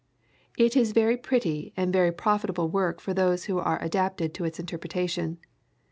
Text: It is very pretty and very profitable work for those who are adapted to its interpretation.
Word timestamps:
It 0.57 0.75
is 0.75 0.93
very 0.93 1.15
pretty 1.15 1.73
and 1.77 1.93
very 1.93 2.11
profitable 2.11 2.67
work 2.67 2.99
for 2.99 3.13
those 3.13 3.43
who 3.43 3.59
are 3.59 3.77
adapted 3.83 4.33
to 4.33 4.45
its 4.45 4.59
interpretation. 4.59 5.37